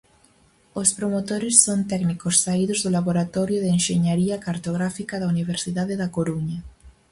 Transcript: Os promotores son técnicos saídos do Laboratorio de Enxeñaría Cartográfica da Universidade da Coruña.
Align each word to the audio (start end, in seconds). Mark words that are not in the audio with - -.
Os 0.81 0.89
promotores 0.97 1.55
son 1.65 1.79
técnicos 1.91 2.35
saídos 2.45 2.79
do 2.83 2.89
Laboratorio 2.97 3.59
de 3.61 3.69
Enxeñaría 3.77 4.41
Cartográfica 4.47 5.15
da 5.19 5.31
Universidade 5.35 5.93
da 6.01 6.11
Coruña. 6.15 6.59